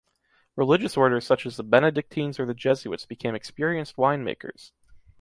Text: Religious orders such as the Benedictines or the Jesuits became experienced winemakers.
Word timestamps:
Religious 0.55 0.97
orders 0.97 1.27
such 1.27 1.45
as 1.45 1.57
the 1.57 1.63
Benedictines 1.63 2.39
or 2.39 2.47
the 2.47 2.55
Jesuits 2.55 3.05
became 3.05 3.35
experienced 3.35 3.97
winemakers. 3.97 4.71